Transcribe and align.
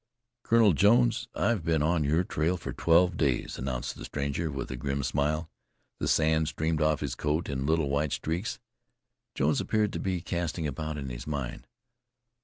"Colonel 0.41 0.73
Jones, 0.73 1.27
I've 1.35 1.63
been 1.63 1.83
on 1.83 2.03
your 2.03 2.23
trail 2.23 2.57
for 2.57 2.73
twelve 2.73 3.17
days," 3.17 3.59
announced 3.59 3.95
the 3.95 4.03
stranger, 4.05 4.49
with 4.49 4.71
a 4.71 4.75
grim 4.75 5.03
smile. 5.03 5.51
The 5.99 6.07
sand 6.07 6.47
streamed 6.47 6.81
off 6.81 7.01
his 7.01 7.13
coat 7.13 7.47
in 7.47 7.67
little 7.67 7.87
white 7.91 8.11
streak. 8.13 8.47
Jones 9.35 9.61
appeared 9.61 9.93
to 9.93 9.99
be 9.99 10.19
casting 10.19 10.65
about 10.65 10.97
in 10.97 11.09
his 11.09 11.27
mind. 11.27 11.67